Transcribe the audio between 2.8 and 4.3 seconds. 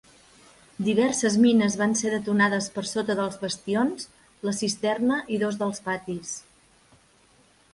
sota dels bastions,